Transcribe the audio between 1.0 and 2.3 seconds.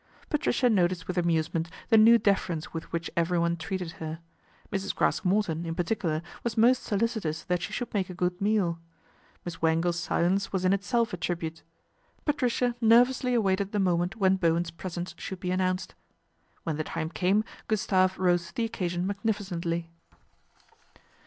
with amusement the new